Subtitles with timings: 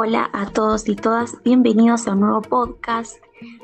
[0.00, 3.16] Hola a todos y todas, bienvenidos a un nuevo podcast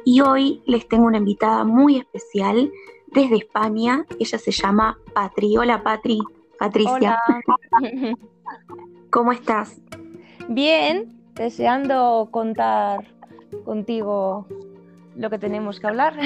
[0.04, 2.72] y hoy les tengo una invitada muy especial
[3.12, 5.56] desde España, ella se llama Patri.
[5.56, 6.18] Hola Patri,
[6.58, 7.20] Patricia.
[7.28, 8.16] Hola.
[9.10, 9.80] ¿Cómo estás?
[10.48, 13.14] Bien, deseando contar
[13.64, 14.48] contigo
[15.14, 16.18] lo que tenemos que hablar.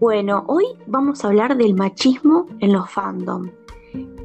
[0.00, 3.50] Bueno, hoy vamos a hablar del machismo en los fandom.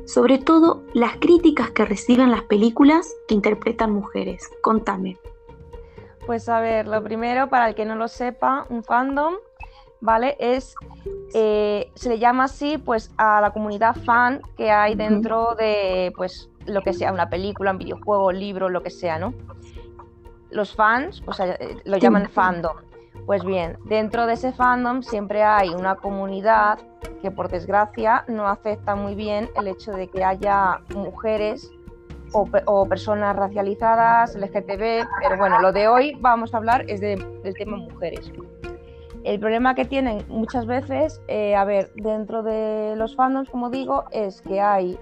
[0.05, 4.49] Sobre todo las críticas que reciben las películas que interpretan mujeres.
[4.61, 5.17] Contame.
[6.25, 9.35] Pues a ver, lo primero, para el que no lo sepa, un fandom,
[10.01, 10.35] ¿vale?
[10.39, 10.75] Es,
[11.33, 16.49] eh, se le llama así, pues, a la comunidad fan que hay dentro de, pues,
[16.65, 19.33] lo que sea, una película, un videojuego, libro, lo que sea, ¿no?
[20.49, 22.77] Los fans, pues, eh, lo llaman fandom.
[23.25, 26.77] Pues bien, dentro de ese fandom siempre hay una comunidad
[27.25, 31.71] que por desgracia no acepta muy bien el hecho de que haya mujeres
[32.33, 37.17] o, personas racializadas, LGTB, pero bueno, lo de hoy vamos a hablar es del
[37.57, 38.31] tema mujeres.
[39.23, 44.03] El problema que tienen muchas veces, eh, a ver, dentro de los fandoms, como digo,
[44.11, 44.99] es que hay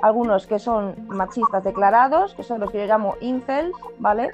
[0.00, 4.30] algunos que son machistas declarados, que son los que yo llamo incels, ¿vale?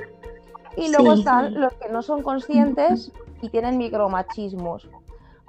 [0.77, 4.91] Y luego están los que no son conscientes y tienen micromachismos.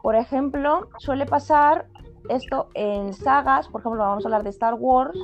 [0.06, 1.88] Por ejemplo, suele pasar
[2.30, 5.18] esto en sagas, por ejemplo, vamos a hablar de Star Wars,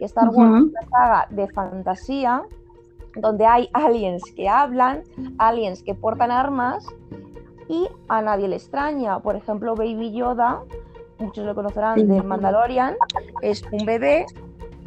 [0.00, 2.42] que Star Wars es una saga de fantasía
[3.14, 5.04] donde hay aliens que hablan,
[5.38, 6.84] aliens que portan armas
[7.68, 9.20] y a nadie le extraña.
[9.20, 10.60] Por ejemplo, Baby Yoda,
[11.20, 12.96] muchos lo conocerán del Mandalorian,
[13.42, 14.26] es un bebé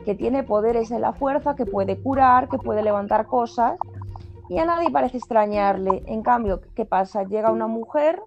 [0.03, 3.79] que tiene poderes en la fuerza, que puede curar, que puede levantar cosas
[4.49, 6.03] y a nadie parece extrañarle.
[6.07, 7.23] En cambio, ¿qué pasa?
[7.23, 8.21] Llega una mujer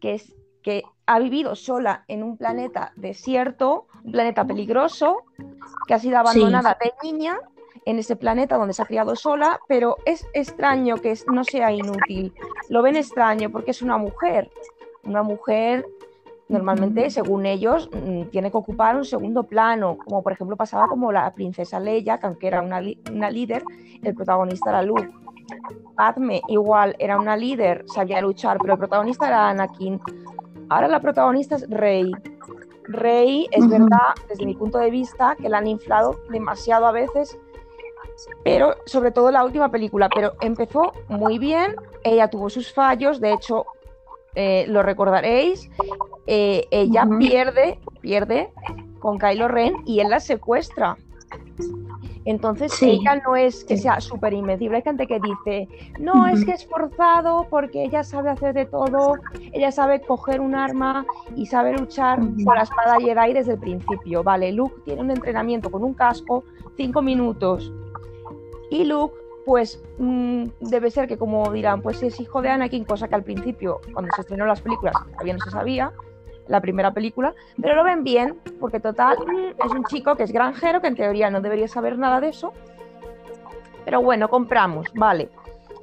[0.00, 5.24] que, es, que ha vivido sola en un planeta desierto, un planeta peligroso,
[5.86, 7.38] que ha sido abandonada de niña
[7.84, 12.34] en ese planeta donde se ha criado sola, pero es extraño que no sea inútil.
[12.68, 14.50] Lo ven extraño porque es una mujer.
[15.04, 15.86] Una mujer
[16.48, 21.12] normalmente, según ellos, mm, tiene que ocupar un segundo plano, como por ejemplo pasaba como
[21.12, 22.80] la princesa Leia, que aunque era una,
[23.12, 23.62] una líder,
[24.02, 25.10] el protagonista era Luke.
[25.96, 30.00] Padme igual era una líder, sabía luchar, pero el protagonista era Anakin.
[30.68, 32.12] Ahora la protagonista es Rey.
[32.84, 37.38] Rey es verdad, desde mi punto de vista, que la han inflado demasiado a veces,
[38.44, 43.32] pero sobre todo la última película, pero empezó muy bien, ella tuvo sus fallos, de
[43.32, 43.66] hecho,
[44.34, 45.70] eh, lo recordaréis,
[46.30, 48.50] eh, ella pierde, pierde
[48.98, 50.98] con Kylo Ren y él la secuestra.
[52.26, 54.76] Entonces ella no es que sea súper invencible.
[54.76, 55.68] Hay gente que dice,
[55.98, 59.14] no, es que es forzado porque ella sabe hacer de todo,
[59.52, 64.22] ella sabe coger un arma y sabe luchar con la espada Jedi desde el principio.
[64.22, 66.44] Vale, Luke tiene un entrenamiento con un casco,
[66.76, 67.72] cinco minutos.
[68.70, 69.14] Y Luke,
[69.46, 73.24] pues mm, debe ser que como dirán, pues es hijo de Anakin, cosa que al
[73.24, 75.90] principio, cuando se estrenó las películas, todavía no se sabía
[76.48, 79.16] la primera película, pero lo ven bien, porque total
[79.64, 82.52] es un chico que es granjero, que en teoría no debería saber nada de eso,
[83.84, 85.30] pero bueno, compramos, vale.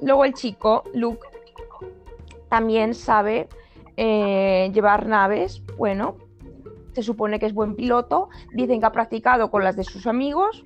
[0.02, 1.26] Luego el chico, Luke,
[2.48, 3.48] también sabe
[3.96, 6.16] eh, llevar naves, bueno,
[6.92, 10.64] se supone que es buen piloto, dicen que ha practicado con las de sus amigos,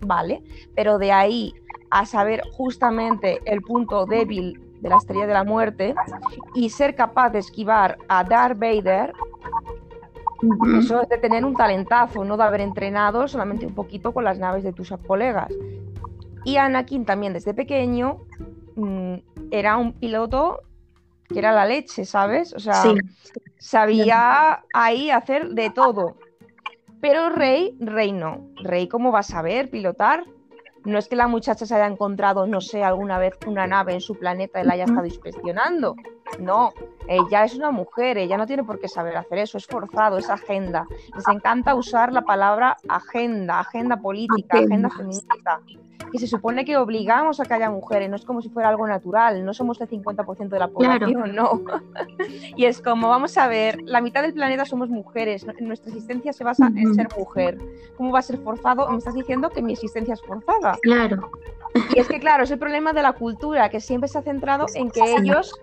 [0.00, 0.42] vale,
[0.74, 1.54] pero de ahí
[1.90, 5.94] a saber justamente el punto débil de la estrella de la muerte
[6.54, 9.12] y ser capaz de esquivar a Darth Vader,
[10.76, 14.40] eso es de tener un talentazo, no de haber entrenado solamente un poquito con las
[14.40, 15.52] naves de tus colegas.
[16.44, 18.18] Y Anakin también desde pequeño
[18.74, 19.14] mm,
[19.52, 20.62] era un piloto
[21.28, 22.52] que era la leche, ¿sabes?
[22.54, 22.82] O sea,
[23.58, 26.16] sabía ahí hacer de todo.
[27.00, 28.48] Pero Rey, Rey no.
[28.56, 30.24] Rey, ¿cómo va a saber pilotar?
[30.84, 34.00] No es que la muchacha se haya encontrado, no sé, alguna vez una nave en
[34.00, 35.94] su planeta y la haya estado inspeccionando.
[36.38, 36.72] No,
[37.08, 40.30] ella es una mujer, ella no tiene por qué saber hacer eso, es forzado, es
[40.30, 40.86] agenda.
[41.14, 45.60] Les encanta usar la palabra agenda, agenda política, agenda feminista
[46.12, 48.86] que se supone que obligamos a que haya mujeres, no es como si fuera algo
[48.86, 51.62] natural, no somos el 50% de la población, no.
[52.56, 56.44] y es como, vamos a ver, la mitad del planeta somos mujeres, nuestra existencia se
[56.44, 57.58] basa en ser mujer.
[57.96, 58.88] ¿Cómo va a ser forzado?
[58.90, 60.76] Me estás diciendo que mi existencia es forzada.
[60.82, 61.30] Claro.
[61.94, 64.66] Y es que, claro, es el problema de la cultura, que siempre se ha centrado
[64.74, 65.54] en que ellos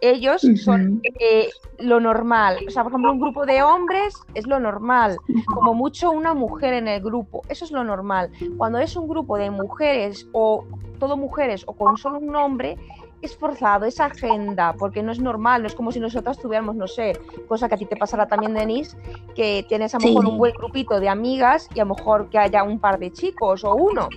[0.00, 1.48] ellos son eh,
[1.78, 2.58] lo normal.
[2.66, 5.16] O sea, por ejemplo, un grupo de hombres es lo normal.
[5.54, 7.42] Como mucho una mujer en el grupo.
[7.48, 8.30] Eso es lo normal.
[8.56, 10.64] Cuando es un grupo de mujeres o
[10.98, 12.76] todo mujeres o con solo un hombre,
[13.22, 16.88] es forzado, es agenda, porque no es normal, no es como si nosotros tuviéramos, no
[16.88, 17.18] sé,
[17.48, 18.96] cosa que a ti te pasará también, Denise,
[19.34, 22.38] que tienes a lo mejor un buen grupito de amigas y a lo mejor que
[22.38, 24.08] haya un par de chicos o uno.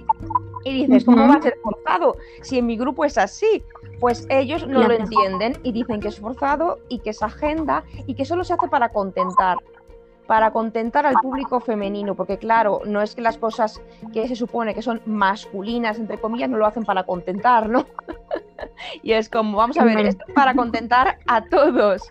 [0.64, 2.16] Y dices, ¿cómo va a ser forzado?
[2.42, 3.64] Si en mi grupo es así.
[4.04, 8.16] Pues ellos no lo entienden y dicen que es forzado y que es agenda y
[8.16, 9.60] que solo se hace para contentar
[10.28, 14.76] para contentar al público femenino, porque claro, no es que las cosas que se supone
[14.76, 17.86] que son masculinas, entre comillas, no lo hacen para contentar, ¿no?
[19.04, 22.02] y es como, vamos a ver, esto es para contentar a todos.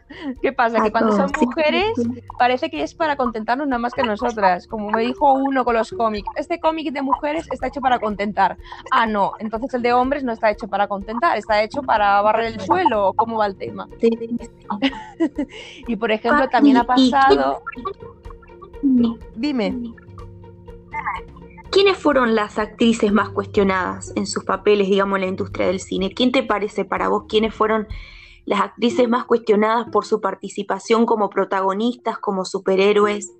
[0.41, 0.83] ¿Qué pasa?
[0.83, 1.93] que cuando son mujeres
[2.39, 4.67] parece que es para contentarnos nada más que nosotras.
[4.67, 8.57] Como me dijo uno con los cómics, este cómic de mujeres está hecho para contentar.
[8.91, 12.55] Ah, no, entonces el de hombres no está hecho para contentar, está hecho para barrer
[12.55, 13.13] el suelo.
[13.17, 13.89] ¿Cómo va el tema?
[15.87, 17.63] y por ejemplo, también ha pasado...
[19.35, 19.95] Dime.
[21.73, 26.13] ¿Quiénes fueron las actrices más cuestionadas en sus papeles, digamos, en la industria del cine?
[26.13, 27.89] ¿Quién te parece para vos quiénes fueron
[28.45, 33.33] las actrices más cuestionadas por su participación como protagonistas, como superhéroes?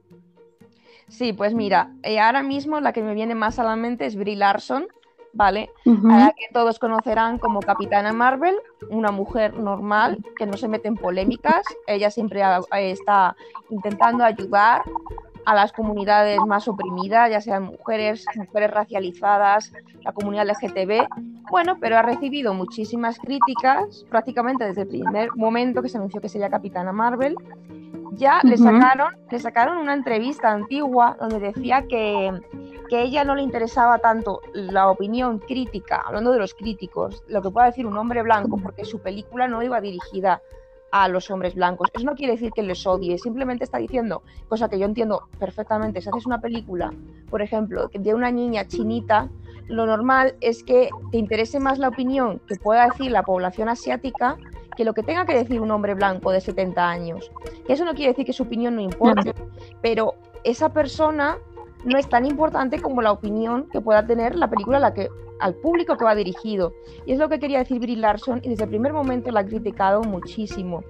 [1.09, 4.17] Sí, pues mira, eh, ahora mismo la que me viene más a la mente es
[4.17, 4.87] Brie Larson,
[5.35, 5.69] ¿vale?
[5.85, 8.57] A la que todos conocerán como Capitana Marvel,
[8.89, 12.41] una mujer normal que no se mete en polémicas, ella siempre
[12.71, 13.37] está
[13.69, 14.85] intentando ayudar
[15.45, 19.73] a las comunidades más oprimidas, ya sean mujeres, mujeres racializadas,
[20.03, 21.07] la comunidad LGTB.
[21.51, 26.29] Bueno, pero ha recibido muchísimas críticas prácticamente desde el primer momento que se anunció que
[26.29, 27.37] sería Capitana Marvel.
[28.13, 32.31] Ya le, sacaron, le sacaron una entrevista antigua donde decía que,
[32.91, 37.51] que ella no le interesaba tanto la opinión crítica, hablando de los críticos, lo que
[37.51, 40.43] pueda decir un hombre blanco, porque su película no iba dirigida
[40.93, 41.89] a los hombres blancos.
[41.93, 46.01] Eso no quiere decir que les odie, simplemente está diciendo, cosa que yo entiendo perfectamente,
[46.01, 46.93] si haces una película,
[47.31, 49.29] por ejemplo, de una niña chinita,
[49.69, 54.37] lo normal es que te interese más la opinión que pueda decir la población asiática
[54.77, 57.31] que lo que tenga que decir un hombre blanco de 70 años.
[57.69, 59.35] Eso no quiere decir que su opinión no importe,
[59.81, 60.15] pero
[60.45, 61.39] esa persona
[61.85, 65.09] no es tan importante como la opinión que pueda tener la película a la que,
[65.41, 66.73] al público que va dirigido.
[67.07, 69.47] Y es lo que quería decir Brie Larson y desde el primer momento la ha
[69.47, 70.85] criticado muchísimo.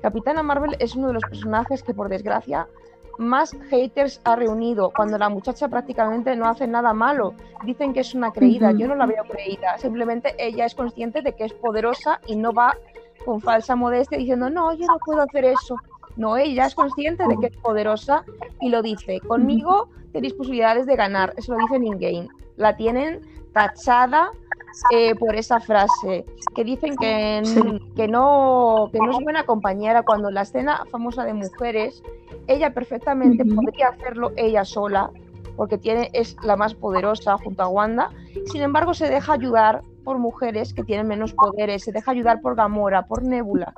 [0.00, 2.68] Capitana Marvel es uno de los personajes que por desgracia
[3.18, 7.34] más haters ha reunido cuando la muchacha prácticamente no hace nada malo.
[7.64, 11.34] Dicen que es una creída, yo no la veo creída, simplemente ella es consciente de
[11.34, 12.76] que es poderosa y no va
[13.24, 15.76] con falsa modestia diciendo, no, yo no puedo hacer eso.
[16.18, 18.24] No, ella es consciente de que es poderosa
[18.60, 19.20] y lo dice.
[19.20, 21.32] Conmigo tenéis posibilidades de ganar.
[21.36, 22.28] Eso lo dice en in-game.
[22.56, 23.20] La tienen
[23.52, 24.32] tachada
[24.90, 26.26] eh, por esa frase.
[26.56, 27.40] Que dicen que,
[27.94, 30.02] que, no, que no es buena compañera.
[30.02, 32.02] Cuando la escena famosa de mujeres,
[32.48, 35.12] ella perfectamente podría hacerlo ella sola,
[35.56, 38.10] porque tiene, es la más poderosa junto a Wanda.
[38.46, 42.56] Sin embargo, se deja ayudar por mujeres que tienen menos poderes, se deja ayudar por
[42.56, 43.72] Gamora, por Nebula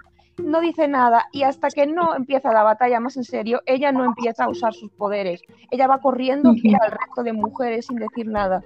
[0.44, 4.04] no dice nada y hasta que no empieza la batalla más en serio, ella no
[4.04, 5.42] empieza a usar sus poderes.
[5.70, 8.62] Ella va corriendo al resto de mujeres sin decir nada.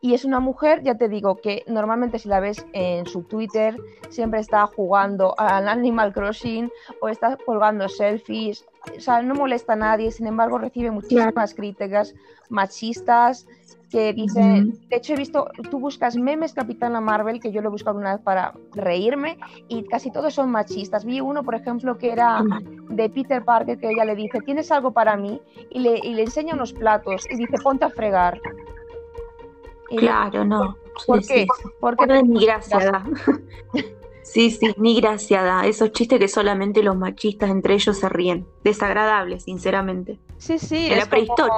[0.00, 3.76] Y es una mujer, ya te digo, que normalmente si la ves en su Twitter,
[4.10, 8.64] siempre está jugando al Animal Crossing o está colgando selfies.
[8.96, 12.14] O sea, no molesta a nadie, sin embargo recibe muchísimas críticas
[12.48, 13.46] machistas
[13.90, 17.72] que dicen, de hecho he visto, tú buscas memes Capitana Marvel, que yo lo he
[17.72, 19.38] buscado una vez para reírme,
[19.68, 21.04] y casi todos son machistas.
[21.04, 22.42] Vi uno, por ejemplo, que era
[22.90, 25.40] de Peter Parker, que ella le dice, ¿tienes algo para mí?
[25.70, 28.40] Y le, y le enseña unos platos y dice, ponte a fregar.
[29.96, 30.76] claro, no.
[31.06, 31.46] ¿Por qué?
[31.80, 33.04] Porque no es ni gracia
[34.22, 38.46] Sí, sí, ni gracia Esos chistes que solamente los machistas entre ellos se ríen.
[38.62, 40.18] Desagradable, sinceramente.
[40.36, 40.88] Sí, sí.
[40.90, 41.54] En la prehistoria.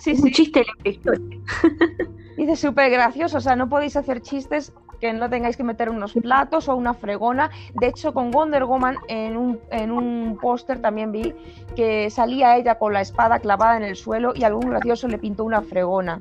[0.00, 1.38] Sí, es un chiste la historia.
[2.36, 6.14] Dice súper gracioso, o sea, no podéis hacer chistes que no tengáis que meter unos
[6.14, 7.50] platos o una fregona.
[7.74, 11.34] De hecho, con Wonder Woman en un, en un póster también vi
[11.76, 15.44] que salía ella con la espada clavada en el suelo y algún gracioso le pintó
[15.44, 16.20] una fregona.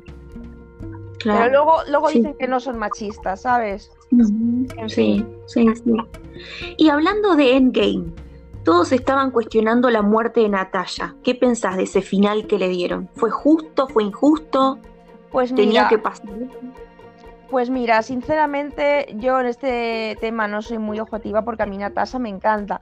[1.24, 3.92] Pero luego, luego dicen que no son machistas, ¿sabes?
[4.88, 5.96] sí, sí, sí.
[6.78, 8.12] Y hablando de Endgame,
[8.64, 11.16] todos estaban cuestionando la muerte de Natalia.
[11.24, 13.10] ¿Qué pensás de ese final que le dieron?
[13.16, 13.88] ¿Fue justo?
[13.88, 14.80] ¿Fue injusto?
[15.32, 16.30] Pues Tenía que pasar.
[17.50, 22.20] Pues mira, sinceramente yo en este tema no soy muy objetiva porque a mí Natasha
[22.20, 22.82] me encanta.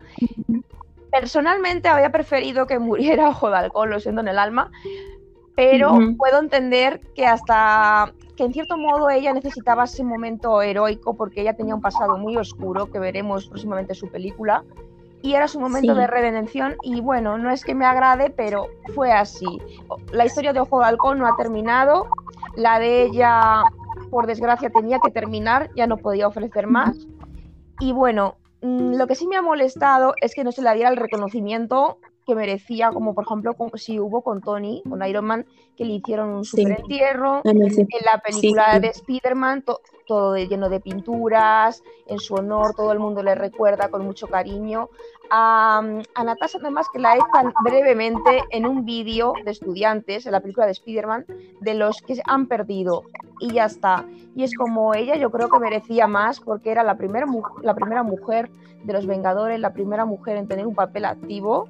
[1.11, 4.71] Personalmente habría preferido que muriera ojo de alcohol, lo siento en el alma,
[5.55, 11.41] pero puedo entender que hasta que en cierto modo ella necesitaba ese momento heroico porque
[11.41, 14.63] ella tenía un pasado muy oscuro que veremos próximamente en su película
[15.21, 19.11] y era su momento de redención y bueno, no es que me agrade, pero fue
[19.11, 19.45] así.
[20.11, 22.07] La historia de Ojo de Halcón no ha terminado,
[22.55, 23.63] la de ella,
[24.09, 26.97] por desgracia, tenía que terminar, ya no podía ofrecer más.
[27.79, 30.89] Y bueno, mm, lo que sí me ha molestado es que no se le diera
[30.89, 31.99] el reconocimiento
[32.31, 35.45] que merecía, como por ejemplo si hubo con Tony, con Iron Man,
[35.75, 39.65] que le hicieron un super entierro, en la película de Spider-Man
[40.07, 44.89] todo lleno de pinturas, en su honor todo el mundo le recuerda con mucho cariño.
[45.29, 45.81] A,
[46.15, 50.65] a Natasha además que la echan brevemente en un vídeo de estudiantes, en la película
[50.65, 51.25] de Spider-Man,
[51.59, 53.03] de los que han perdido
[53.41, 54.05] y ya está.
[54.35, 57.25] Y es como ella yo creo que merecía más porque era la primera,
[57.61, 58.50] la primera mujer
[58.83, 61.67] de los Vengadores, la primera mujer en tener un papel activo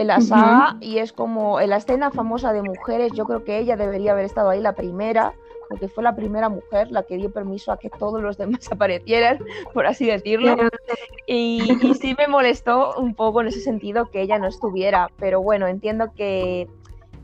[0.00, 3.58] en la saga y es como en la escena famosa de mujeres, yo creo que
[3.58, 5.34] ella debería haber estado ahí la primera,
[5.68, 9.38] porque fue la primera mujer la que dio permiso a que todos los demás aparecieran,
[9.72, 10.56] por así decirlo.
[11.26, 11.60] Y,
[12.00, 16.12] sí me molestó un poco en ese sentido que ella no estuviera, pero bueno, entiendo
[16.14, 16.68] que,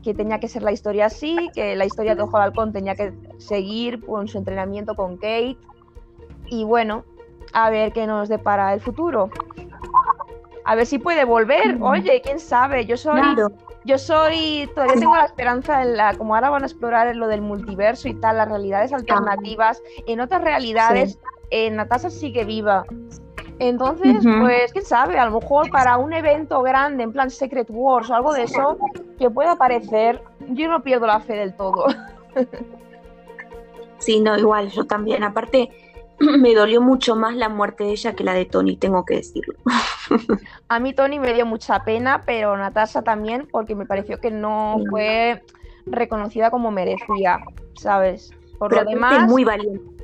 [0.03, 2.95] que tenía que ser la historia así, que la historia de Ojo de Halcón tenía
[2.95, 5.57] que seguir con su entrenamiento con Kate.
[6.49, 7.03] Y bueno,
[7.53, 9.29] a ver qué nos depara el futuro.
[10.67, 11.77] A ver si puede volver.
[11.79, 12.85] Oye, quién sabe.
[12.85, 13.21] Yo soy.
[13.85, 14.69] Yo soy.
[14.75, 16.13] Todavía tengo la esperanza en la.
[16.13, 19.81] Como ahora van a explorar lo del multiverso y tal, las realidades alternativas.
[20.07, 21.19] En otras realidades,
[21.51, 22.83] eh, Natasha sigue viva.
[23.59, 28.09] Entonces, pues, quién sabe, a lo mejor para un evento grande, en plan Secret Wars
[28.09, 28.77] o algo de eso,
[29.17, 31.87] que pueda aparecer, yo no pierdo la fe del todo.
[33.99, 35.23] Sí, no, igual, yo también.
[35.23, 35.71] Aparte,
[36.39, 39.55] me dolió mucho más la muerte de ella que la de Tony, tengo que decirlo.
[40.69, 44.77] A mí Tony me dio mucha pena, pero Natasha también, porque me pareció que no
[44.89, 45.43] fue
[45.85, 47.39] reconocida como merecía,
[47.75, 48.31] ¿sabes?
[48.57, 49.96] Por lo demás, muy valiente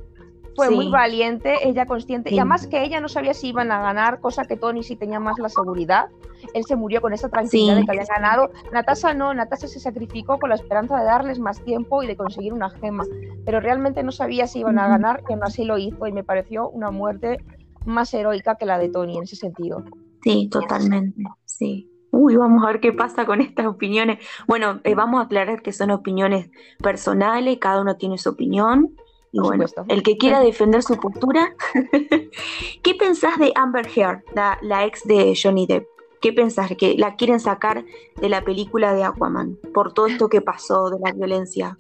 [0.55, 4.19] fue muy valiente, ella consciente, y además que ella no sabía si iban a ganar,
[4.19, 6.10] cosa que Tony sí tenía más la seguridad.
[6.53, 8.51] Él se murió con esa tranquilidad de que habían ganado.
[8.72, 12.53] Natasha no, Natasha se sacrificó con la esperanza de darles más tiempo y de conseguir
[12.53, 13.05] una gema,
[13.45, 16.24] pero realmente no sabía si iban a ganar y aún así lo hizo y me
[16.24, 17.38] pareció una muerte
[17.86, 19.83] más heroica que la de Tony en ese sentido.
[20.22, 21.89] Sí, totalmente, sí.
[22.12, 24.19] Uy, vamos a ver qué pasa con estas opiniones.
[24.48, 28.95] Bueno, eh, vamos a aclarar que son opiniones personales, cada uno tiene su opinión.
[29.33, 31.55] Y bueno, el que quiera defender su postura.
[32.83, 35.87] ¿Qué pensás de Amber Heard, la, ex de Johnny Depp?
[36.21, 36.71] ¿Qué pensás?
[36.77, 37.83] ¿Que la quieren sacar
[38.21, 41.79] de la película de Aquaman por todo esto que pasó de la violencia?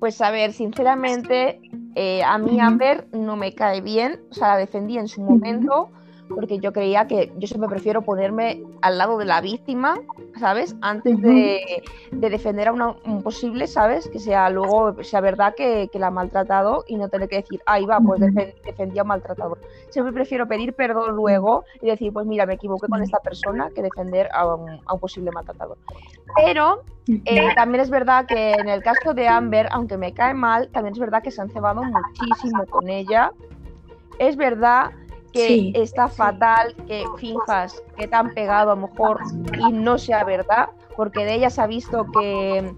[0.00, 1.60] Pues a ver, sinceramente,
[1.94, 5.90] eh, a mí Amber no me cae bien, o sea, la defendí en su momento,
[6.28, 9.98] porque yo creía que yo siempre prefiero ponerme al lado de la víctima,
[10.38, 10.76] ¿sabes?
[10.80, 11.82] Antes de,
[12.12, 14.08] defender a una, un posible, ¿sabes?
[14.08, 17.84] Que sea luego, sea verdad que, la ha maltratado y no tener que decir, ahí
[17.84, 19.58] va, pues defendía a un maltratador.
[19.88, 23.82] Siempre prefiero pedir perdón luego y decir, pues mira, me equivoqué con esta persona que
[23.82, 25.76] defender a un, posible maltratador.
[26.36, 26.82] Pero
[27.24, 30.92] eh, también es verdad que en el caso de Amber, aunque me cae mal, también
[30.92, 33.32] es verdad que se han cebado muchísimo con ella.
[34.18, 34.90] Es verdad
[35.32, 39.20] que está fatal que finjas que te han pegado a lo mejor
[39.58, 42.74] y no sea verdad, porque de ella se ha visto que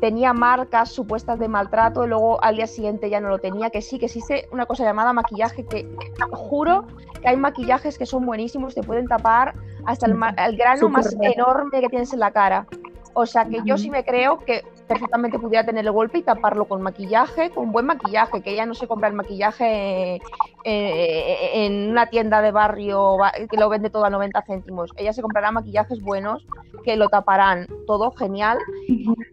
[0.00, 3.82] tenía marcas supuestas de maltrato y luego al día siguiente ya no lo tenía, que
[3.82, 5.88] sí, que existe una cosa llamada maquillaje, que
[6.32, 6.86] juro
[7.20, 9.54] que hay maquillajes que son buenísimos, te pueden tapar
[9.86, 12.66] hasta el, el grano más enorme que tienes en la cara.
[13.14, 16.66] O sea que yo sí me creo que perfectamente pudiera tener el golpe y taparlo
[16.66, 20.20] con maquillaje, con buen maquillaje, que ella no se compra el maquillaje
[20.64, 23.16] eh, en una tienda de barrio
[23.48, 24.90] que lo vende todo a 90 céntimos.
[24.96, 26.44] Ella se comprará maquillajes buenos
[26.84, 28.58] que lo taparán, todo genial.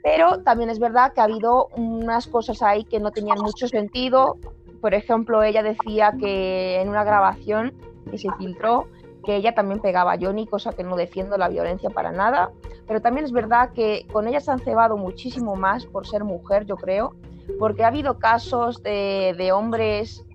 [0.04, 4.38] Pero también es verdad que ha habido unas cosas ahí que no tenían mucho sentido.
[4.80, 7.74] Por ejemplo, ella decía que en una grabación
[8.10, 8.88] que se filtró,
[9.24, 12.52] que ella también pegaba a Johnny, cosa que no defiendo la violencia para nada,
[12.88, 16.66] pero también es verdad que con ella se han cebado muchísimo más por ser mujer,
[16.66, 17.16] yo creo,
[17.60, 20.26] porque ha habido casos de, hombres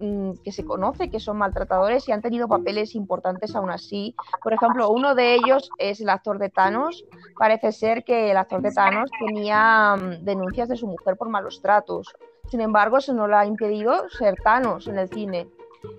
[0.00, 4.14] mm, que se conoce que son maltratadores y han tenido papeles importantes aún así.
[4.42, 7.04] Por ejemplo, uno de ellos es el actor de Thanos.
[7.38, 11.60] Parece ser que el actor de Thanos tenía mm, denuncias de su mujer por malos
[11.60, 12.14] tratos.
[12.48, 15.48] Sin embargo, eso no le ha impedido ser Thanos en el cine.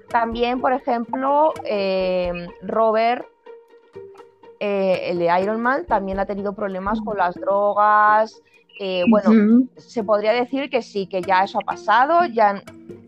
[0.09, 3.25] También, por ejemplo, eh, Robert,
[4.59, 8.41] eh, el de Iron Man, también ha tenido problemas con las drogas.
[8.79, 12.61] Eh, bueno, se podría decir que sí, que ya eso ha pasado, ya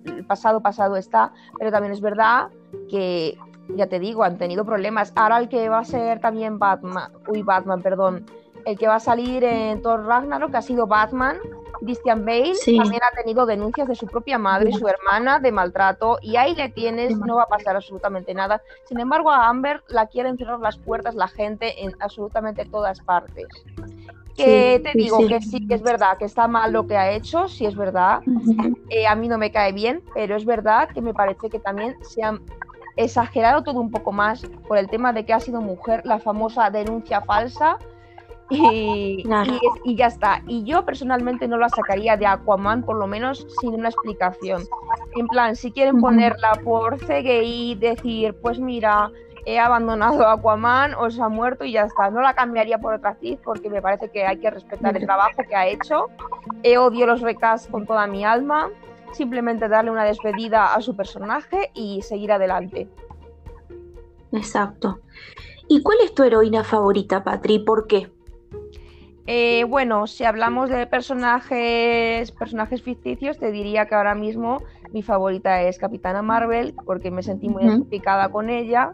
[0.05, 2.49] el pasado pasado está, pero también es verdad
[2.89, 3.37] que,
[3.75, 5.11] ya te digo, han tenido problemas.
[5.15, 8.25] Ahora el que va a ser también Batman, uy, Batman, perdón,
[8.65, 11.37] el que va a salir en Thor Ragnarok, que ha sido Batman,
[11.79, 16.17] Christian Bale, también ha tenido denuncias de su propia madre y su hermana de maltrato,
[16.21, 18.61] y ahí le tienes, no va a pasar absolutamente nada.
[18.85, 23.47] Sin embargo, a Amber la quieren cerrar las puertas la gente en absolutamente todas partes.
[24.35, 27.47] Que te digo que sí, que es verdad, que está mal lo que ha hecho,
[27.47, 28.21] sí es verdad.
[28.89, 31.95] Eh, a mí no me cae bien, pero es verdad que me parece que también
[32.03, 32.41] se han
[32.95, 36.69] exagerado todo un poco más por el tema de que ha sido mujer, la famosa
[36.69, 37.77] denuncia falsa.
[38.49, 39.25] Y,
[39.83, 40.41] y, ya está.
[40.47, 44.63] Y yo personalmente no la sacaría de Aquaman, por lo menos sin una explicación.
[45.15, 49.11] En plan, si quieren ponerla por CGI, decir, pues mira,
[49.45, 52.09] he abandonado a Aquaman o se ha muerto y ya está.
[52.09, 55.41] No la cambiaría por otra actriz porque me parece que hay que respetar el trabajo
[55.47, 56.07] que ha hecho.
[56.63, 58.69] He odio los recasts con toda mi alma.
[59.13, 62.89] Simplemente darle una despedida a su personaje y seguir adelante.
[64.31, 64.99] Exacto.
[65.67, 67.59] ¿Y cuál es tu heroína favorita, Patri?
[67.59, 68.09] ¿Por qué?
[69.27, 75.61] Eh, bueno, si hablamos de personajes, personajes ficticios, te diría que ahora mismo mi favorita
[75.63, 78.91] es Capitana Marvel, porque me sentí muy identificada con ella.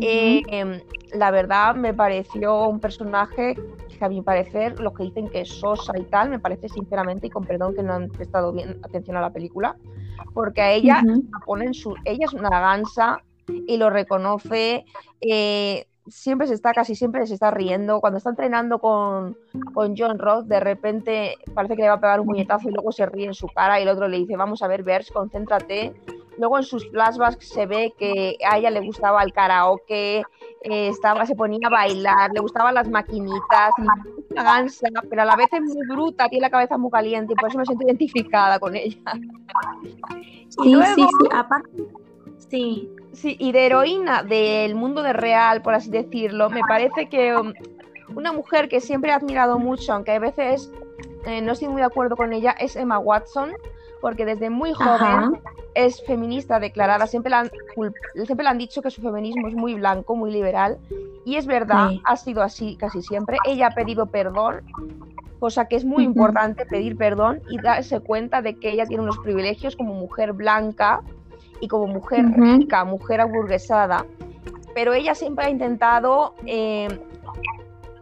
[0.00, 0.82] Eh,
[1.12, 3.56] la verdad me pareció un personaje
[3.98, 7.28] que a mi parecer, los que dicen que es sosa y tal, me parece sinceramente,
[7.28, 9.76] y con perdón que no han prestado bien atención a la película,
[10.34, 11.02] porque a ella
[11.46, 14.84] ponen su, ella es una gansa y lo reconoce.
[15.20, 18.00] Eh, siempre se está, casi siempre se está riendo.
[18.00, 19.36] Cuando está entrenando con,
[19.72, 22.92] con, John Roth, de repente parece que le va a pegar un puñetazo y luego
[22.92, 25.94] se ríe en su cara y el otro le dice, vamos a ver, Bers, concéntrate.
[26.38, 30.22] Luego en sus flashbacks se ve que a ella le gustaba el karaoke,
[30.62, 33.72] eh, estaba, se ponía a bailar, le gustaban las maquinitas,
[34.30, 37.36] una gansa, pero a la vez es muy bruta, tiene la cabeza muy caliente y
[37.36, 38.98] por eso me siento identificada con ella.
[40.50, 41.70] Sí, sí, sí, aparte,
[42.48, 47.36] sí, Sí, y de heroína del mundo de real, por así decirlo, me parece que
[47.36, 47.52] um,
[48.14, 50.70] una mujer que siempre he admirado mucho, aunque a veces
[51.26, 53.50] eh, no estoy muy de acuerdo con ella, es Emma Watson,
[54.00, 55.40] porque desde muy joven
[55.74, 57.50] es feminista declarada, siempre le, han,
[58.14, 60.78] siempre le han dicho que su feminismo es muy blanco, muy liberal,
[61.24, 63.36] y es verdad, ha sido así casi siempre.
[63.44, 64.62] Ella ha pedido perdón,
[65.38, 69.18] cosa que es muy importante pedir perdón y darse cuenta de que ella tiene unos
[69.18, 71.02] privilegios como mujer blanca
[71.60, 74.06] y como mujer rica, mujer aburguesada,
[74.74, 76.88] pero ella siempre ha intentado eh,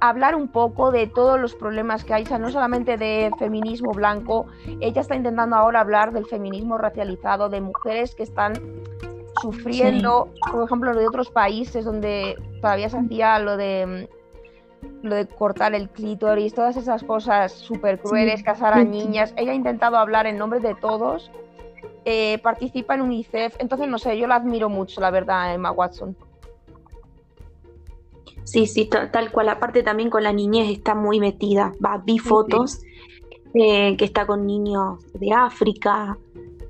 [0.01, 3.93] hablar un poco de todos los problemas que hay, o sea, no solamente de feminismo
[3.93, 4.47] blanco,
[4.81, 8.55] ella está intentando ahora hablar del feminismo racializado, de mujeres que están
[9.41, 14.09] sufriendo, por ejemplo, lo de otros países donde todavía se hacía lo de
[15.03, 19.35] lo de cortar el clítoris, todas esas cosas súper crueles, casar a niñas.
[19.37, 21.33] Ella ha intentado hablar en nombre de todos
[22.11, 26.17] eh, participa en UNICEF, entonces no sé, yo la admiro mucho, la verdad, Emma Watson.
[28.45, 29.51] Sí, sí, tal cual.
[29.51, 31.75] Aparte también con la niñez está muy metida.
[31.85, 32.81] Va, vi fotos
[33.53, 36.17] eh, que está con niños de África.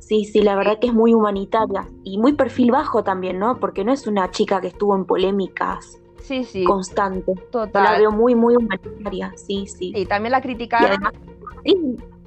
[0.00, 3.60] Sí, sí, la verdad que es muy humanitaria y muy perfil bajo también, ¿no?
[3.60, 6.64] Porque no es una chica que estuvo en polémicas sí, sí.
[6.64, 7.36] constantes.
[7.52, 7.84] Total.
[7.84, 9.92] La veo muy, muy humanitaria, sí, sí.
[9.94, 10.98] Y también la criticaron.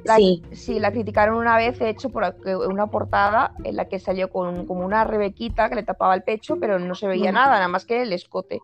[0.03, 0.17] La,
[0.51, 0.79] sí.
[0.79, 2.35] la criticaron una vez, de hecho, por
[2.67, 6.57] una portada en la que salió con como una rebequita que le tapaba el pecho,
[6.59, 8.61] pero no se veía nada, nada más que el escote.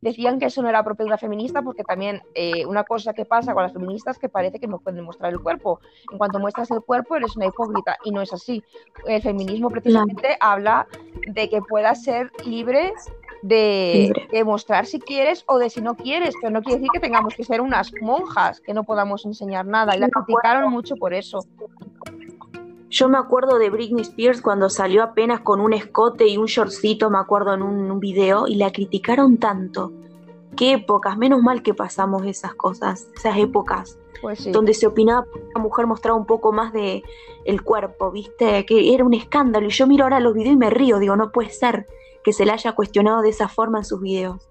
[0.00, 3.24] Decían que eso no era propio de una feminista porque también eh, una cosa que
[3.24, 5.80] pasa con las feministas es que parece que no pueden mostrar el cuerpo.
[6.10, 8.62] En cuanto muestras el cuerpo eres una hipócrita y no es así.
[9.06, 10.86] El feminismo precisamente habla
[11.26, 12.92] de que puedas ser libre
[13.42, 14.12] de,
[14.44, 17.44] mostrar si quieres o de si no quieres, pero no quiere decir que tengamos que
[17.44, 19.96] ser unas monjas, que no podamos enseñar nada.
[19.96, 21.40] Y la criticaron mucho por eso.
[22.90, 27.10] Yo me acuerdo de Britney Spears cuando salió apenas con un escote y un shortcito,
[27.10, 29.92] me acuerdo en un, video, y la criticaron tanto.
[30.56, 33.98] Qué épocas, menos mal que pasamos esas cosas, esas épocas.
[34.22, 37.04] Pues donde se opinaba que la mujer mostraba un poco más de
[37.44, 38.66] el cuerpo, ¿viste?
[38.66, 39.68] Que era un escándalo.
[39.68, 41.86] Y yo miro ahora los videos y me río, digo, no puede ser
[42.24, 44.48] que se la haya cuestionado de esa forma en sus videos.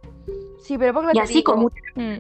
[0.59, 1.69] Sí, pero porque y así como...
[1.95, 2.17] Mm.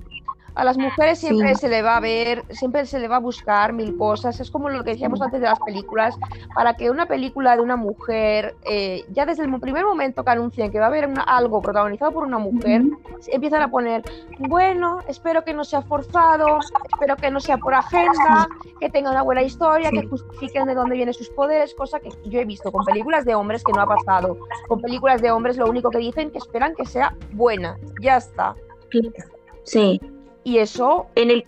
[0.57, 3.73] A las mujeres siempre se le va a ver, siempre se le va a buscar
[3.73, 4.39] mil cosas.
[4.39, 6.17] Es como lo que decíamos antes de las películas.
[6.55, 10.71] Para que una película de una mujer, eh, ya desde el primer momento que anuncian
[10.71, 12.81] que va a haber algo protagonizado por una mujer,
[13.27, 14.01] empiezan a poner,
[14.39, 16.57] bueno, espero que no sea forzado,
[16.91, 20.95] espero que no sea por agenda, que tenga una buena historia, que justifiquen de dónde
[20.95, 23.87] vienen sus poderes, cosa que yo he visto con películas de hombres que no ha
[23.87, 24.39] pasado.
[24.67, 27.77] Con películas de hombres lo único que dicen que esperan que sea buena.
[28.01, 28.55] Ya está.
[29.63, 29.99] Sí,
[30.47, 31.07] y eso...
[31.15, 31.43] En el,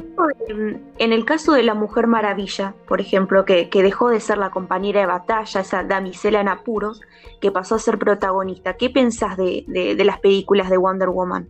[0.98, 5.00] en el caso de la Mujer Maravilla, por ejemplo, que, dejó de ser la compañera
[5.00, 7.00] de batalla, esa damisela en apuros,
[7.40, 9.64] que pasó a ser protagonista, ¿qué pensás de,
[10.04, 11.48] las películas de Wonder Woman?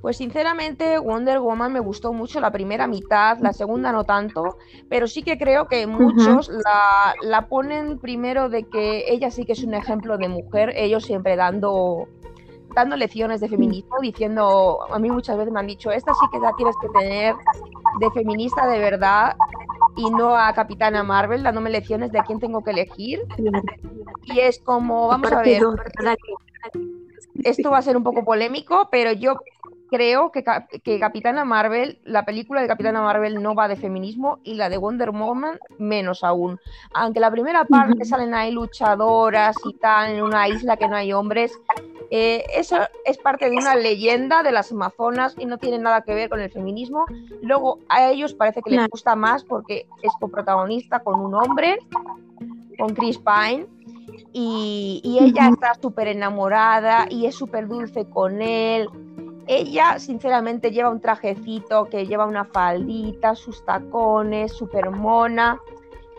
[0.00, 4.56] Pues sinceramente Wonder Woman me gustó mucho la primera mitad, la segunda no tanto,
[4.88, 9.52] pero sí que creo que muchos la, la, ponen primero de que ella sí que
[9.52, 12.08] es un ejemplo de mujer, ellos siempre dando
[12.76, 16.38] dando lecciones de feminismo, diciendo, a mí muchas veces me han dicho, esta sí que
[16.38, 17.34] la tienes que tener
[17.98, 19.34] de feminista de verdad,
[19.96, 23.20] y no a Capitana Marvel dándome lecciones de quién tengo que elegir.
[24.24, 25.62] Y es como, vamos a ver,
[27.42, 29.38] esto va a ser un poco polémico, pero yo
[29.88, 30.44] creo que,
[30.84, 34.76] que, Capitana Marvel, la película de Capitana Marvel no va de feminismo y la de
[34.76, 36.60] Wonder Woman menos aún.
[36.92, 41.14] Aunque la primera parte salen ahí luchadoras y tal en una isla que no hay
[41.14, 41.58] hombres,
[42.10, 46.14] eh, eso es parte de una leyenda de las Amazonas y no tiene nada que
[46.14, 47.04] ver con el feminismo.
[47.42, 51.78] Luego a ellos parece que les gusta más porque es coprotagonista con un hombre,
[52.78, 53.66] con Chris Pine.
[54.32, 58.88] Y, y ella está súper enamorada y es súper dulce con él
[59.48, 65.60] ella, sinceramente, lleva un trajecito que lleva una faldita, sus tacones, súper mona.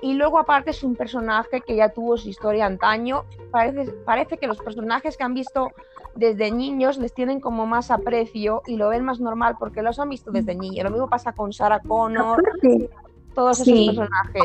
[0.01, 3.25] Y luego, aparte, es un personaje que ya tuvo su historia antaño.
[3.51, 5.71] Parece, parece que los personajes que han visto
[6.17, 10.10] desde niños les tienen como más aprecio y lo ven más normal porque los han
[10.10, 10.83] visto desde niños.
[10.83, 12.43] Lo mismo pasa con Sarah Connor,
[13.33, 14.43] todos esos personajes.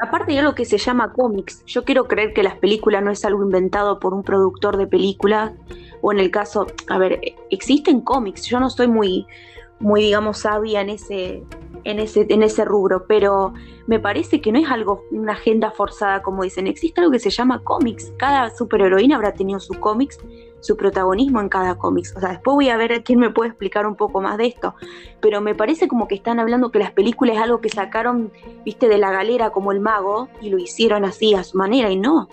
[0.00, 3.24] Aparte de lo que se llama cómics, yo quiero creer que las películas no es
[3.24, 5.52] algo inventado por un productor de películas,
[6.02, 9.24] o en el caso, a ver, existen cómics, yo no estoy muy,
[9.78, 11.44] muy digamos, sabia en ese,
[11.84, 13.52] en ese, en ese rubro, pero
[13.86, 17.30] me parece que no es algo, una agenda forzada, como dicen, existe algo que se
[17.30, 20.18] llama cómics, cada superheroína habrá tenido su cómics
[20.64, 22.06] su protagonismo en cada cómic.
[22.16, 24.74] O sea, después voy a ver quién me puede explicar un poco más de esto.
[25.20, 28.32] Pero me parece como que están hablando que las películas es algo que sacaron,
[28.64, 31.96] viste, de la galera como el mago y lo hicieron así a su manera y
[31.96, 32.28] no.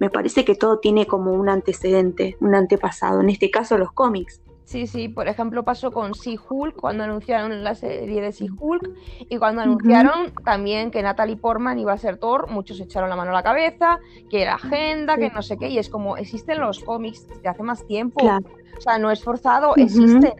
[0.00, 3.22] Me parece que todo tiene como un antecedente, un antepasado.
[3.22, 4.42] En este caso los cómics.
[4.64, 8.90] Sí, sí, por ejemplo pasó con She-Hulk cuando anunciaron la serie de She-Hulk
[9.28, 13.32] y cuando anunciaron también que Natalie Portman iba a ser Thor, muchos echaron la mano
[13.32, 13.98] a la cabeza,
[14.30, 17.62] que era agenda, que no sé qué, y es como existen los cómics de hace
[17.62, 20.32] más tiempo, o sea, no es forzado, existen.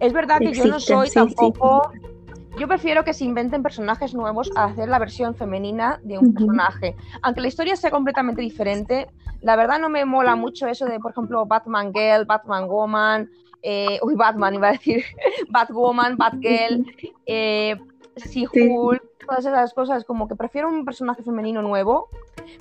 [0.00, 1.90] Es verdad que yo no soy tampoco...
[2.58, 6.96] Yo prefiero que se inventen personajes nuevos a hacer la versión femenina de un personaje.
[7.22, 9.08] Aunque la historia sea completamente diferente,
[9.42, 13.30] la verdad no me mola mucho eso de, por ejemplo, Batman Girl, Batman Woman,
[13.62, 15.04] eh, uy, Batman iba a decir,
[15.50, 16.84] Batwoman, Batgirl,
[17.26, 17.76] eh,
[18.16, 22.08] She-Hulk, todas esas cosas, como que prefiero un personaje femenino nuevo,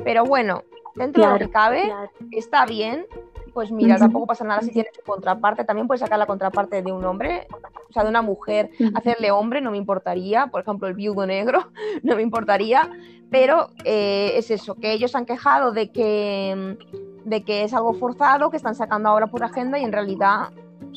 [0.03, 0.63] pero bueno,
[0.97, 1.91] dentro de lo que cabe,
[2.31, 3.05] está bien,
[3.53, 5.63] pues mira, tampoco pasa nada si tiene su contraparte.
[5.63, 7.47] También puedes sacar la contraparte de un hombre,
[7.89, 10.45] o sea, de una mujer, hacerle hombre, no me importaría.
[10.45, 11.71] Por ejemplo, el viudo negro,
[12.03, 12.89] no me importaría.
[13.31, 16.77] Pero eh, es eso, que ellos han quejado de que,
[17.25, 20.49] de que es algo forzado, que están sacando ahora por agenda y en realidad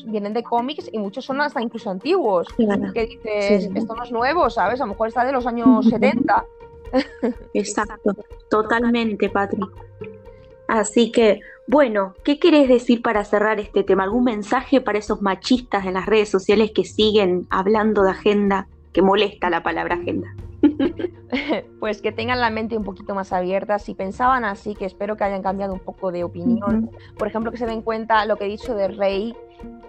[0.05, 2.47] vienen de cómics y muchos son hasta incluso antiguos.
[2.93, 4.79] Que dices, esto no es nuevo, ¿sabes?
[4.81, 6.45] A lo mejor está de los años 70.
[7.53, 8.15] Exacto,
[8.49, 9.69] totalmente, Patrick.
[10.67, 14.03] Así que, bueno, ¿qué querés decir para cerrar este tema?
[14.03, 19.01] ¿Algún mensaje para esos machistas en las redes sociales que siguen hablando de agenda, que
[19.01, 20.33] molesta la palabra agenda?
[21.79, 23.79] pues que tengan la mente un poquito más abierta.
[23.79, 26.91] Si pensaban así, que espero que hayan cambiado un poco de opinión.
[27.17, 29.35] Por ejemplo, que se den cuenta lo que he dicho de Rey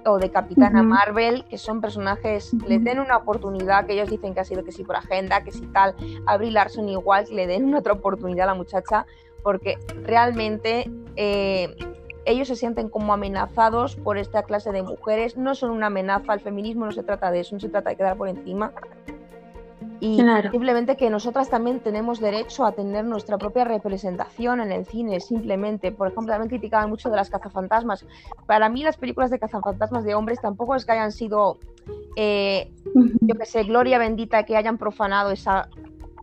[0.05, 4.41] o de Capitana Marvel, que son personajes, les den una oportunidad, que ellos dicen que
[4.41, 5.95] ha sido que sí por agenda, que sí tal,
[6.27, 9.07] a Brie Larson igual, que le den una otra oportunidad a la muchacha,
[9.43, 11.75] porque realmente eh,
[12.25, 16.41] ellos se sienten como amenazados por esta clase de mujeres, no son una amenaza, el
[16.41, 18.73] feminismo no se trata de eso, no se trata de quedar por encima.
[20.03, 20.17] Y
[20.51, 25.93] simplemente que nosotras también tenemos derecho a tener nuestra propia representación en el cine, simplemente.
[25.93, 28.05] Por ejemplo, también criticaban mucho de las cazafantasmas.
[28.47, 31.59] Para mí las películas de cazafantasmas de hombres tampoco es que hayan sido,
[32.17, 32.73] eh,
[33.21, 35.69] yo que sé, gloria bendita que hayan profanado esa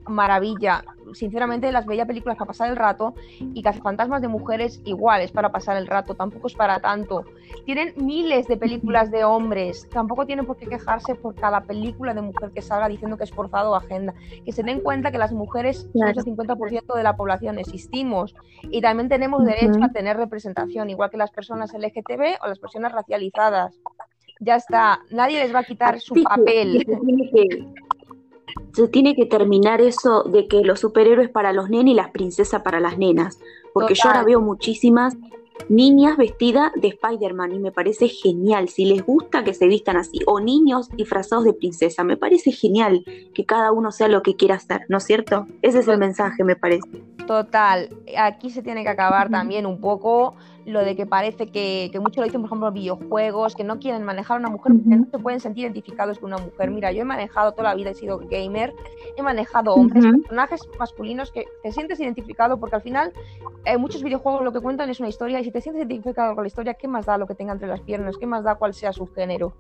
[0.10, 0.84] maravilla.
[1.14, 3.14] Sinceramente, las veía películas para pasar el rato
[3.54, 7.26] y fantasmas de mujeres iguales para pasar el rato, tampoco es para tanto.
[7.66, 12.22] Tienen miles de películas de hombres, tampoco tienen por qué quejarse por cada película de
[12.22, 14.14] mujer que salga diciendo que es forzado o agenda.
[14.46, 18.82] Que se den cuenta que las mujeres son el 50% de la población, existimos y
[18.82, 23.80] también tenemos derecho a tener representación, igual que las personas LGTB o las personas racializadas.
[24.40, 26.86] Ya está, nadie les va a quitar su papel
[28.74, 32.62] se tiene que terminar eso de que los superhéroes para los nenes y las princesas
[32.62, 33.40] para las nenas.
[33.74, 35.16] Porque yo ahora veo muchísimas
[35.68, 38.70] niñas vestidas de Spider-Man y me parece genial.
[38.70, 43.04] Si les gusta que se vistan así, o niños disfrazados de princesa, me parece genial
[43.34, 45.48] que cada uno sea lo que quiera hacer, ¿no es cierto?
[45.62, 46.90] Ese es el mensaje, me parece.
[47.28, 50.36] Total, aquí se tiene que acabar también un poco
[50.70, 54.04] lo de que parece que, que muchos lo dicen, por ejemplo, videojuegos, que no quieren
[54.04, 56.72] manejar a una mujer porque no se pueden sentir identificados con una mujer.
[56.72, 58.74] Mira, yo he manejado toda la vida, he sido gamer,
[59.18, 63.14] he manejado hombres, personajes masculinos que te sientes identificado porque al final
[63.66, 66.44] eh, muchos videojuegos lo que cuentan es una historia y si te sientes identificado con
[66.44, 68.18] la historia, ¿qué más da lo que tenga entre las piernas?
[68.18, 69.54] ¿Qué más da cuál sea su género?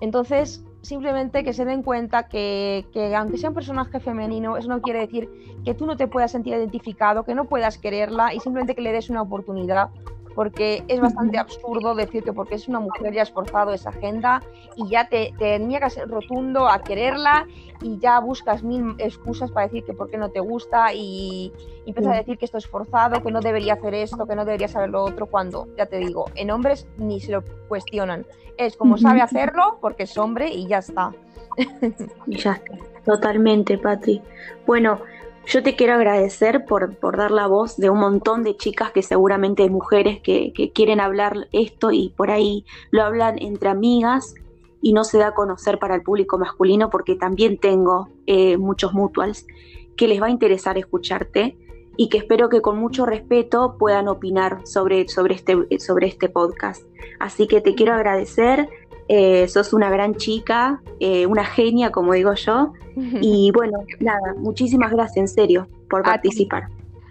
[0.00, 4.80] Entonces, simplemente que se den cuenta que, que, aunque sea un personaje femenino, eso no
[4.80, 5.28] quiere decir
[5.64, 8.92] que tú no te puedas sentir identificado, que no puedas quererla y simplemente que le
[8.92, 9.90] des una oportunidad
[10.38, 14.40] porque es bastante absurdo decir que porque es una mujer ya has forzado esa agenda
[14.76, 17.48] y ya te, te niegas rotundo a quererla
[17.82, 21.52] y ya buscas mil excusas para decir que por qué no te gusta y,
[21.86, 24.68] empiezas a decir que esto es forzado, que no debería hacer esto, que no debería
[24.68, 28.24] saber lo otro, cuando, ya te digo, en hombres ni se lo cuestionan.
[28.58, 31.12] Es como sabe hacerlo porque es hombre y ya está.
[32.28, 32.60] Ya está,
[33.04, 34.22] totalmente, Patri.
[34.68, 35.00] Bueno,
[35.46, 39.02] yo te quiero agradecer por, por, dar la voz de un montón de chicas que
[39.02, 44.34] seguramente hay mujeres que, quieren hablar esto y por ahí lo hablan entre amigas
[44.82, 48.92] y no se da a conocer para el público masculino porque también tengo eh, muchos
[48.92, 49.46] mutuals
[49.96, 51.56] que les va a interesar escucharte
[51.96, 56.84] y que espero que con mucho respeto puedan opinar sobre, sobre, este, sobre este podcast.
[57.18, 58.68] Así que te quiero agradecer,
[59.08, 62.72] eh, sos una gran chica, eh, una genia, como digo yo.
[63.20, 66.64] Y bueno, nada, muchísimas gracias, en serio, por participar.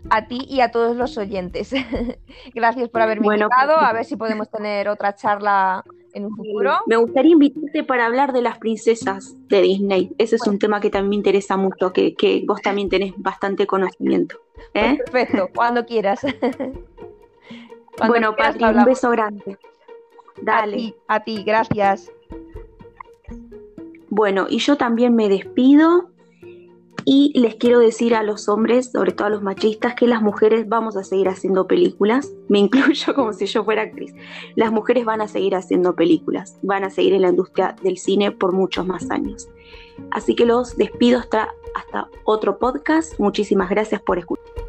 [0.09, 1.73] A ti y a todos los oyentes.
[2.53, 3.77] gracias por haberme invitado.
[3.77, 6.73] A ver si podemos tener otra charla en un futuro.
[6.87, 10.11] Me gustaría invitarte para hablar de las princesas de Disney.
[10.17, 13.65] Ese es un tema que también me interesa mucho, que, que vos también tenés bastante
[13.65, 14.37] conocimiento.
[14.73, 14.97] ¿eh?
[14.97, 16.21] perfecto, cuando quieras.
[18.07, 19.57] bueno, Patri, un beso grande.
[20.41, 20.95] Dale.
[21.07, 22.11] A ti, gracias.
[24.09, 26.09] Bueno, y yo también me despido
[27.09, 30.67] y les quiero decir a los hombres, sobre todo a los machistas, que las mujeres
[30.67, 32.33] vamos a seguir haciendo películas.
[32.49, 34.13] Me incluyo como si yo fuera actriz.
[34.55, 38.31] Las mujeres van a seguir haciendo películas, van a seguir en la industria del cine
[38.31, 39.47] por muchos más años.
[40.11, 43.17] Así que los despido hasta, hasta otro podcast.
[43.19, 44.66] Muchísimas gracias por escuchar.